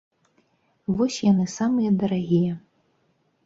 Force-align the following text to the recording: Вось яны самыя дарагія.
Вось 1.01 1.19
яны 1.31 1.45
самыя 1.57 1.95
дарагія. 2.05 2.53